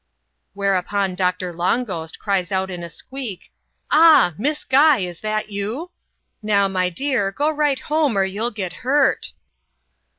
Whereupon 0.55 1.13
Doctor 1.13 1.53
Long 1.53 1.83
Ghost 1.83 2.17
cries 2.17 2.51
out 2.51 2.71
in 2.71 2.81
a 2.81 2.89
squeak," 2.89 3.51
Ah! 3.91 4.33
Miss 4.35 4.63
Guy, 4.63 4.97
is 5.01 5.19
that 5.21 5.51
you? 5.51 5.91
Now, 6.41 6.67
my 6.67 6.89
dear, 6.89 7.31
go 7.31 7.51
right 7.51 7.77
home, 7.79 8.17
or 8.17 8.25
you'll 8.25 8.49
get 8.49 8.73
hurt." 8.81 9.31